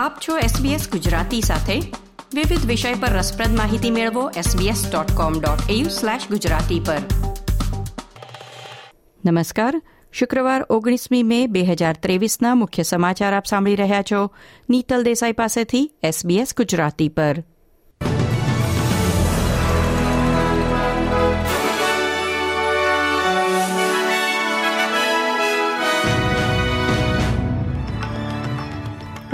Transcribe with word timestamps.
આપ 0.00 0.12
છો 0.28 0.38
SBS 0.38 0.90
ગુજરાતી 0.90 1.40
સાથે. 1.40 1.80
વિવિધ 2.34 2.66
વિષય 2.66 2.94
પર 2.94 3.08
રસપ્રદ 3.08 3.56
માહિતી 3.56 3.90
મેળવો 3.90 4.30
sbs.com.au/gujarati 4.30 6.80
પર. 6.86 6.96
નમસ્કાર. 9.26 9.82
શુક્રવાર 10.12 10.66
ઓગણીસમી 10.70 11.22
મે 11.22 11.46
બે 11.46 11.60
હજાર 11.60 11.96
ત્રેવીસના 12.02 12.54
મુખ્ય 12.54 12.82
સમાચાર 12.82 13.34
આપ 13.34 13.46
સાંભળી 13.46 13.76
રહ્યા 13.76 14.04
છો. 14.12 14.30
નીતલ 14.70 15.02
દેસાઈ 15.02 15.32
પાસેથી 15.32 15.92
SBS 16.04 16.46
ગુજરાતી 16.56 17.08
પર. 17.08 17.44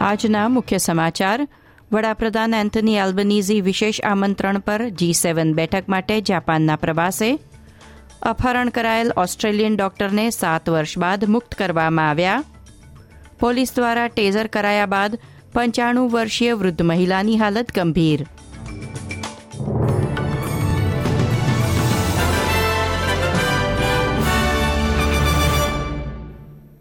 આજના 0.07 0.49
મુખ્ય 0.49 0.79
સમાચાર. 0.79 1.49
વડાપ્રધાન 1.93 2.55
એન્થની 2.55 2.97
એલ્બનીઝી 2.97 3.61
વિશેષ 3.61 4.01
આમંત્રણ 4.01 4.59
પર 4.59 4.89
જી 4.89 5.13
સેવન 5.13 5.55
બેઠક 5.55 5.89
માટે 5.89 6.21
જાપાનના 6.21 6.77
પ્રવાસે. 6.77 7.39
અપહરણ 8.23 8.69
કરાયેલ 8.69 9.13
ઓસ્ટ્રેલિયન 9.17 9.77
ડોક્ટરને 9.77 10.31
સાત 10.31 10.69
વર્ષ 10.69 10.99
બાદ 10.99 11.25
મુક્ત 11.25 11.55
કરવામાં 11.55 12.11
આવ્યા. 12.11 12.45
પોલીસ 13.41 13.75
દ્વારા 13.75 14.09
ટેઝર 14.09 14.47
કરાયા 14.47 14.87
બાદ 14.87 15.19
પંચાણું 15.53 16.11
વર્ષીય 16.11 16.53
વૃદ્ધ 16.53 16.83
મહિલાની 16.83 17.39
હાલત 17.39 17.75
ગંભીર. 17.75 18.27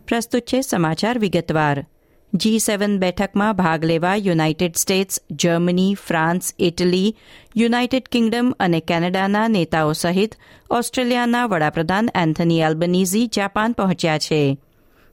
પ્રસ્તુત 0.08 0.42
છે 0.42 0.62
સમાચાર 0.62 1.20
વિગતવાર. 1.20 1.86
જી 2.36 2.60
સેવન 2.60 3.00
બેઠકમાં 3.00 3.56
ભાગ 3.56 3.86
લેવા 3.86 4.16
United 4.16 4.76
States, 4.76 5.22
Germany, 5.32 5.96
France, 6.08 6.54
Italy, 6.60 7.18
United 7.58 8.04
Kingdom 8.12 8.54
અને 8.60 8.80
કેનેડાના 8.80 9.48
નેતાઓ 9.48 9.92
સહિત 9.92 10.36
ઓસ્ટ્રેલિયાના 10.70 11.46
વડાપ્રધાન 11.46 12.10
એન્થની 12.16 12.60
એલ્બનીઝી 12.60 13.28
જાપાન 13.28 13.72
પહોંચ્યા 13.72 14.18
છે. 14.18 14.58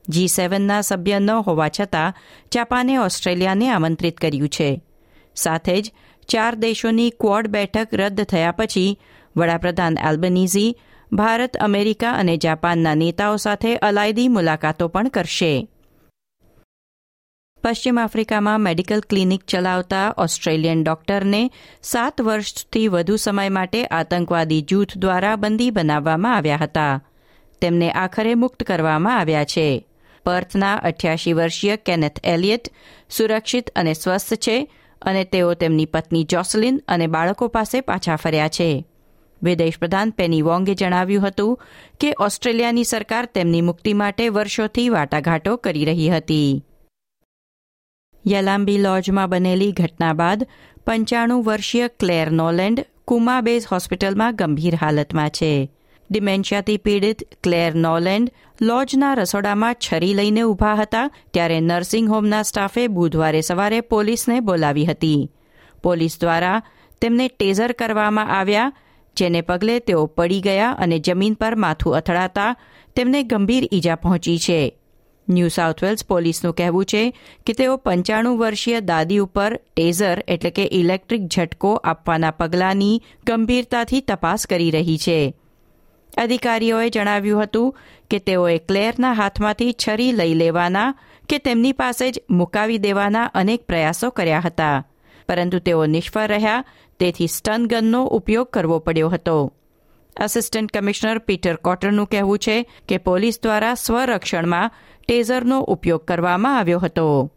જી 0.08 0.28
સેવનના 0.28 0.80
સભ્ય 0.80 1.18
ન 1.18 1.30
હોવા 1.30 1.68
છતાં 1.68 2.14
જાપાને 2.54 2.96
ઓસ્ટ્રેલિયાને 2.96 3.68
આમંત્રિત 3.68 4.16
કર્યું 4.16 4.48
છે. 4.48 4.82
સાથે 5.36 5.80
જ 5.80 5.92
ચાર 6.28 6.54
દેશોની 6.54 7.10
ક્વોડ 7.10 7.46
બેઠક 7.46 7.88
રદ 7.92 8.20
થયા 8.22 8.52
પછી 8.52 8.98
વડાપ્રધાન 9.36 9.98
એલ્બનીઝી 10.08 10.76
ભારત, 11.12 11.56
અમેરિકા 11.56 12.10
અને 12.10 12.36
જાપાનના 12.36 12.94
નેતાઓ 12.94 13.36
સાથે 13.36 13.76
અલાયદી 13.76 14.28
મુલાકાતો 14.28 14.88
પણ 14.88 15.08
કરશે. 15.08 15.68
પશ્ચિમ 17.62 17.98
આફ્રિકામાં 17.98 18.60
મેડિકલ 18.60 19.00
ક્લિનિક 19.00 19.44
ચલાવતા 19.44 20.14
ઓસ્ટ્રેલિયન 20.18 20.84
ડોક્ટરને 20.84 21.50
સાત 21.82 22.20
વર્ષથી 22.20 22.88
વધુ 22.88 23.16
સમય 23.16 23.48
માટે 23.48 23.86
આતંકવાદી 23.86 24.62
જૂથ 24.62 24.96
દ્વારા 24.96 25.36
બંદી 25.36 25.70
બનાવવામાં 25.70 26.36
આવ્યા 26.36 26.56
હતા. 26.56 27.02
તેમને 27.60 27.92
આખરે 27.92 28.34
મુક્ત 28.34 28.62
કરવામાં 28.62 29.18
આવ્યા 29.18 29.44
છે. 29.44 29.86
પર્થના 30.24 30.74
અઠ્યાસી 30.74 31.32
વર્ષીય 31.32 31.76
કેનેથ 31.76 32.20
એલિયટ 32.24 32.68
સુરક્ષિત 33.10 33.70
અને 33.76 33.94
સ્વસ્થ 33.94 34.34
છે 34.34 34.72
અને 35.02 35.24
તેઓ 35.24 35.54
તેમની 35.54 35.86
પત્ની 35.86 36.24
જોસલિન 36.24 36.82
અને 36.88 37.06
બાળકો 37.06 37.48
પાસે 37.48 37.80
પાછા 37.80 38.16
ફર્યા 38.16 38.48
છે. 38.48 38.84
વિદેશ 39.42 39.78
પ્રધાન 39.78 40.10
પેની 40.10 40.42
વોંગે 40.42 40.74
જણાવ્યું 40.74 41.28
હતું 41.28 41.60
કે 42.00 42.14
ઓસ્ટ્રેલિયાની 42.20 42.84
સરકાર 42.84 43.24
તેમની 43.24 43.60
મુક્તિ 43.60 43.92
માટે 43.92 44.28
વર્ષોથી 44.28 44.88
વાટાઘાટો 44.88 45.56
કરી 45.56 45.84
રહી 45.84 46.08
હતી. 46.08 46.64
યલામ્બી 48.26 48.78
લોજમાં 48.78 49.30
બનેલી 49.30 49.72
ઘટના 49.72 50.12
બાદ 50.12 50.40
પંચાણું 50.86 51.44
વર્ષીય 51.44 51.88
ક્લેર 51.88 52.28
નોલેન્ડ 52.30 52.84
કુમાબેઝ 53.04 53.66
હોસ્પિટલમાં 53.66 54.36
ગંભીર 54.36 54.74
હાલતમાં 54.74 55.30
છે. 55.30 55.70
ડિમેન્શિયાથી 56.10 56.76
પીડિત 56.76 57.22
ક્લેર 57.42 57.74
નોલેન્ડ 57.76 58.28
લોજના 58.60 59.14
રસોડામાં 59.14 59.74
છરી 59.74 60.14
લઈને 60.14 60.42
ઊભા 60.42 60.74
હતા 60.74 61.10
ત્યારે 61.32 61.60
નર્સિંગ 61.60 62.08
હોમના 62.08 62.42
સ્ટાફે 62.42 62.88
બુધવારે 62.88 63.42
સવારે 63.42 63.80
પોલીસને 63.80 64.40
બોલાવી 64.40 64.84
હતી. 64.84 65.30
પોલીસ 65.82 66.20
દ્વારા 66.20 66.62
તેમને 67.00 67.28
ટેઝર 67.28 67.72
કરવામાં 67.72 68.30
આવ્યા, 68.38 68.72
જેને 69.16 69.40
પગલે 69.40 69.80
તેઓ 69.80 70.06
પડી 70.06 70.40
ગયા 70.40 70.76
અને 70.78 70.98
જમીન 70.98 71.34
પર 71.34 71.54
માથું 71.56 71.96
અથડાતા 71.96 72.54
તેમને 72.96 73.22
ગંભીર 73.22 73.64
ઈજા 73.72 73.94
પહોંચી 73.94 74.38
છે. 74.38 74.60
ન્યૂ 75.28 75.48
સાઉથ 75.48 75.84
વેલ્સ 75.84 76.04
પોલીસનું 76.04 76.54
કહેવું 76.54 76.84
છે 76.84 77.14
કે 77.46 77.52
તેઓ 77.52 77.76
પંચાણું 77.76 78.38
વર્ષીય 78.38 78.80
દાદી 78.80 79.18
ઉપર 79.18 79.60
ટેઝર 79.76 80.24
એટલે 80.28 80.50
કે 80.50 80.68
ઇલેક્ટ્રિક 80.72 81.22
ઝટકો 81.28 81.74
આપવાના 81.74 82.30
પગલાંની 82.30 83.02
ગંભીરતાથી 83.26 84.00
તપાસ 84.00 84.46
કરી 84.46 84.70
રહી 84.70 84.98
છે. 84.98 85.34
અધિકારીઓએ 86.18 86.90
જણાવ્યું 86.90 87.42
હતું 87.42 87.76
કે 88.10 88.18
તેઓએ 88.18 88.58
ક્લેરના 88.58 89.12
હાથમાંથી 89.12 89.72
છરી 89.72 90.12
લઈ 90.12 90.34
લેવાના 90.34 90.94
કે 91.28 91.38
તેમની 91.38 91.72
પાસે 91.72 92.10
જ 92.10 92.22
મુકાવી 92.30 92.78
દેવાના 92.78 93.24
અનેક 93.24 93.62
પ્રયાસો 93.62 94.10
કર્યા 94.10 94.40
હતા. 94.40 94.84
પરંતુ 95.28 95.58
તેઓ 95.58 95.86
નિષ્ફળ 95.86 96.26
રહ્યા, 96.26 96.64
તેથી 96.98 97.26
સ્ટન 97.26 97.66
ગનનો 97.66 98.04
ઉપયોગ 98.04 98.46
કરવો 98.46 98.78
પડ્યો 98.78 99.08
હતો. 99.08 99.52
આસિસ્ટન્ટ 100.16 100.72
કમિશનર 100.72 101.18
પીટર 101.18 101.56
કોટરનું 101.56 102.06
કહેવું 102.06 102.38
છે 102.38 102.56
કે 102.88 102.96
પોલીસ 102.98 103.40
દ્વારા 103.42 103.74
સ્વરક્ષણમાં 103.74 104.72
ટેઝરનો 105.08 105.58
ઉપયોગ 105.60 106.04
કરવામાં 106.04 106.58
આવ્યો 106.58 106.78
હતો. 106.78 107.30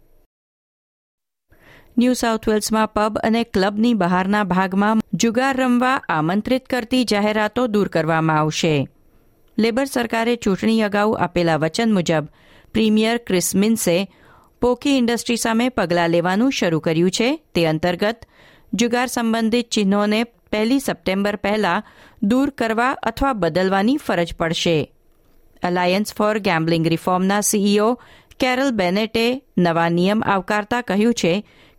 ન્યૂ 1.98 2.14
સાઉથ 2.14 2.48
વેલ્સમાં 2.48 2.92
પબ 2.94 3.14
અને 3.24 3.44
ક્લબની 3.44 3.94
બહારના 3.94 4.44
ભાગમાં 4.44 5.02
જુગાર 5.14 5.56
રમવા 5.56 6.02
આમંત્રિત 6.10 6.68
કરતી 6.68 7.06
જાહેરાતો 7.06 7.68
દૂર 7.68 7.88
કરવામાં 7.88 8.40
આવશે. 8.40 8.88
લેબર 9.58 9.86
સરકારે 9.86 10.36
ચૂંટણી 10.36 10.84
અગાઉ 10.84 11.16
આપેલા 11.16 11.58
વચન 11.58 11.92
મુજબ 11.94 12.26
પ્રીમિયર 12.74 13.18
ક્રિસ 13.18 13.56
મિન્સે 13.56 13.98
પોકી 14.62 14.98
ઇન્ડસ્ટ્રી 14.98 15.38
સામે 15.38 15.70
પગલાં 15.70 16.12
લેવાનું 16.12 16.52
શરૂ 16.52 16.80
કર્યું 16.80 17.12
છે. 17.12 17.30
તે 17.54 17.66
અંતર્ગત 17.66 18.28
જુગાર 18.74 19.08
સંબંધિત 19.08 19.70
ચિહ્નોને 19.70 20.24
પહેલી 20.56 20.80
સપ્ટેમ્બર 20.80 21.36
પહેલા 21.46 21.78
દૂર 22.24 22.50
કરવા 22.50 22.92
અથવા 23.04 23.34
બદલવાની 23.34 23.98
ફરજ 23.98 24.36
પડશે. 24.40 24.78
અલાયન્સ 25.64 26.14
ફોર 26.14 26.36
ગેમ્બલિંગ 26.40 26.88
રિફોર્મના 26.88 27.42
સીઈઓ 27.42 27.90
કેરલ 28.40 28.72
બેનેટે 28.72 29.28
નવા 29.58 29.90
નિયમ 29.90 30.24
આવકારતા 30.24 30.82
કહ્યું 30.82 31.14
છે 31.14 31.34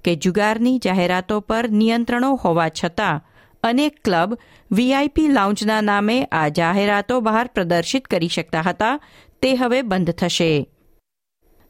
કે 0.05 0.15
જુગારની 0.17 0.79
જાહેરાતો 0.79 1.37
પર 1.41 1.69
નિયંત્રણો 1.71 2.31
હોવા 2.45 2.69
છતાં 2.69 3.25
અનેક 3.63 3.95
ક્લબ 4.05 4.35
વીઆઈપી 4.71 5.29
લાઉન્જના 5.29 5.81
નામે 5.81 6.17
આ 6.33 6.49
જાહેરાતો 6.49 7.21
બહાર 7.21 7.47
પ્રદર્શિત 7.47 8.05
કરી 8.07 8.29
શકતા 8.29 8.61
હતા, 8.61 9.01
તે 9.43 9.55
હવે 9.55 9.83
બંધ 9.83 10.11
થશે. 10.11 10.53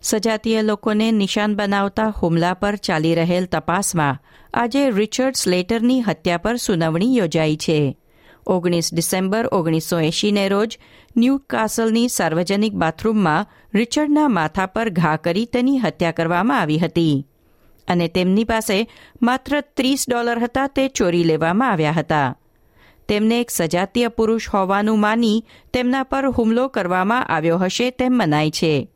સજાતીય 0.03 0.63
લોકોને 0.63 1.13
નિશાન 1.13 1.57
બનાવતા 1.57 2.13
હુમલા 2.23 2.55
પર 2.55 2.77
ચાલી 2.77 3.15
રહેલ 3.15 3.47
તપાસમાં 3.47 4.21
આજે 4.55 4.91
રિચર્ડ 4.91 5.37
સ્લેટરની 5.37 6.01
હત્યા 6.01 6.37
પર 6.37 6.57
સુનાવણી 6.57 7.17
યોજાઈ 7.17 7.57
છે. 7.57 7.97
ઓગણીસ 8.47 8.95
ડિસેમ્બર 8.95 9.49
ઓગણીસો 9.53 9.99
એંશીને 9.99 10.49
રોજ 10.49 10.79
ન્યૂ 11.17 11.39
કાસલની 11.47 12.09
સાર્વજનિક 12.09 12.75
બાથરૂમમાં 12.75 13.47
રિચર્ડના 13.75 14.29
માથા 14.29 14.67
પર 14.67 14.91
ઘા 14.91 15.17
કરી 15.17 15.47
તેની 15.47 15.79
હત્યા 15.79 16.13
કરવામાં 16.13 16.61
આવી 16.61 16.79
હતી. 16.79 17.27
અને 17.89 18.09
તેમની 18.09 18.45
પાસે 18.45 18.87
માત્ર 19.23 19.61
ત્રીસ 19.61 20.07
ડોલર 20.09 20.39
હતા 20.39 20.67
તે 20.67 20.89
ચોરી 20.89 21.25
લેવામાં 21.25 21.71
આવ્યા 21.71 21.93
હતા. 21.93 22.35
તેમને 23.09 23.41
એક 23.41 23.51
સજાતીય 23.51 24.09
પુરુષ 24.09 24.49
હોવાનું 24.49 25.01
માની 25.01 25.45
તેમના 25.73 26.03
પર 26.03 26.27
હુમલો 26.27 26.69
કરવામાં 26.69 27.27
આવ્યો 27.27 27.59
હશે 27.59 27.91
તેમ 27.91 28.13
મનાય 28.13 28.51
છે. 28.51 28.91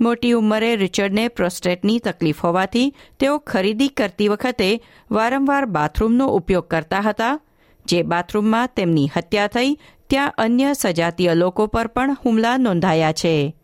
મોટી 0.00 0.32
ઉંમરે 0.32 0.76
રિચર્ડને 0.76 1.28
પ્રોસ્ટેટની 1.28 1.98
તકલીફ 1.98 2.40
હોવાથી 2.40 2.94
તેઓ 3.20 3.38
ખરીદી 3.38 3.88
કરતી 3.88 4.28
વખતે 4.28 4.80
વારંવાર 5.10 5.64
બાથરૂમનો 5.64 6.26
ઉપયોગ 6.26 6.68
કરતા 6.68 7.00
હતા. 7.00 7.40
જે 7.86 8.02
બાથરૂમમાં 8.02 8.68
તેમની 8.76 9.10
હત્યા 9.16 9.46
થઈ, 9.46 9.78
ત્યાં 10.10 10.34
અન્ય 10.38 10.74
સજાતીય 10.74 11.34
લોકો 11.34 11.66
પર 11.66 11.86
પણ 11.86 12.16
હુમલા 12.24 12.56
નોંધાયા 12.56 13.12
છે. 13.12 13.56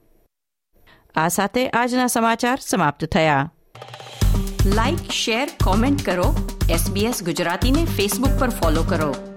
આ 1.15 1.29
સાથે 1.29 1.69
આજના 1.69 2.07
સમાચાર 2.07 2.59
સમાપ્ત 2.61 3.05
થયા. 3.05 3.53
લાઇક 4.67 5.11
શેર, 5.11 5.49
કોમેન્ટ 5.65 6.07
કરો. 6.07 6.59
એસબીએસ 6.71 7.23
ગુજરાતીને 7.25 7.85
ફેસબુક 7.85 8.41
પર 8.41 8.49
ફોલો 8.49 8.83
કરો. 8.83 9.34